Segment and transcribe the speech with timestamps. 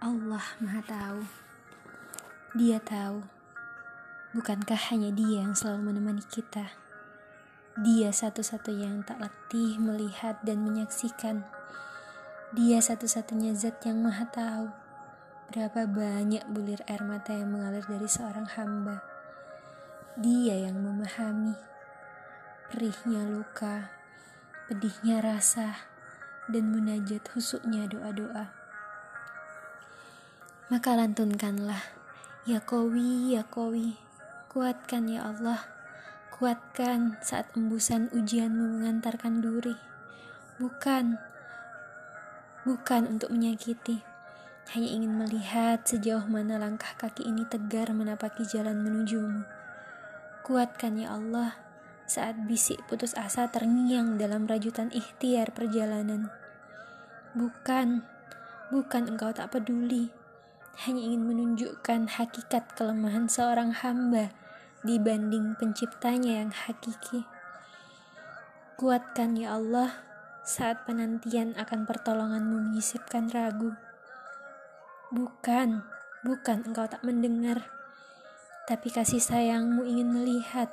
[0.00, 1.20] Allah Maha Tahu.
[2.56, 3.20] Dia tahu,
[4.32, 6.72] bukankah hanya Dia yang selalu menemani kita?
[7.76, 11.44] Dia satu-satunya yang tak letih melihat dan menyaksikan.
[12.56, 14.72] Dia satu-satunya zat yang Maha Tahu
[15.52, 19.04] berapa banyak bulir air mata yang mengalir dari seorang hamba.
[20.16, 21.52] Dia yang memahami
[22.72, 23.92] perihnya luka,
[24.64, 25.76] pedihnya rasa,
[26.48, 28.59] dan munajat husuknya doa-doa.
[30.70, 31.82] Maka lantunkanlah,
[32.46, 33.98] Ya Kowi, Ya Kowi,
[34.46, 35.66] kuatkan ya Allah,
[36.30, 39.74] kuatkan saat embusan ujianmu mengantarkan duri.
[40.62, 41.18] Bukan,
[42.62, 43.98] bukan untuk menyakiti,
[44.70, 49.42] hanya ingin melihat sejauh mana langkah kaki ini tegar menapaki jalan menujumu.
[50.46, 51.58] Kuatkan ya Allah,
[52.06, 56.30] saat bisik putus asa terngiang dalam rajutan ikhtiar perjalanan.
[57.34, 58.06] Bukan,
[58.70, 60.19] bukan engkau tak peduli,
[60.86, 64.32] hanya ingin menunjukkan hakikat kelemahan seorang hamba
[64.80, 67.28] dibanding penciptanya yang hakiki.
[68.80, 69.92] Kuatkan ya Allah
[70.40, 73.76] saat penantian akan pertolonganmu menyisipkan ragu.
[75.12, 75.84] Bukan,
[76.24, 77.68] bukan engkau tak mendengar,
[78.64, 80.72] tapi kasih sayangmu ingin melihat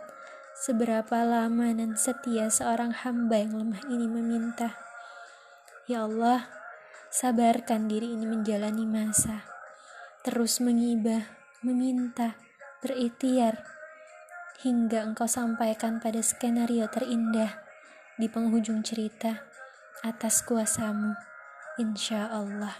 [0.56, 4.78] seberapa lama dan setia seorang hamba yang lemah ini meminta.
[5.84, 6.48] Ya Allah,
[7.12, 9.57] sabarkan diri ini menjalani masa
[10.26, 11.26] terus mengibah,
[11.62, 12.38] meminta,
[12.82, 13.62] berikhtiar,
[14.62, 17.62] hingga engkau sampaikan pada skenario terindah
[18.18, 19.46] di penghujung cerita
[20.02, 21.14] atas kuasamu,
[21.78, 22.74] insya Allah.